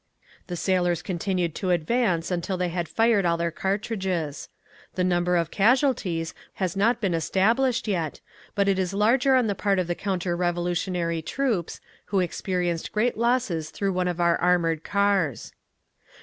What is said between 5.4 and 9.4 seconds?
casualties has not been established yet, but it is larger